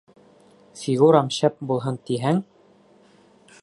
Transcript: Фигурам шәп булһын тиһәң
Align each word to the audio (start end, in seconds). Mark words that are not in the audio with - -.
Фигурам 0.83 1.29
шәп 1.37 1.61
булһын 1.73 2.03
тиһәң 2.09 2.43